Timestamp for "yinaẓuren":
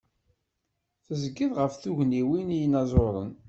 2.59-3.31